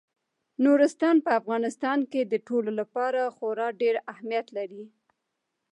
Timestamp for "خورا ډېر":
3.35-3.95